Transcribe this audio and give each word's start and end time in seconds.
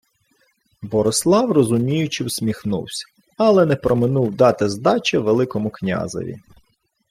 Борислав 0.81 1.51
розуміюче 1.51 2.23
всміхнувсь, 2.23 3.03
але 3.37 3.65
не 3.65 3.75
проминув 3.75 4.35
дати 4.35 4.69
здачі 4.69 5.17
Великому 5.17 5.69
князеві: 5.69 6.37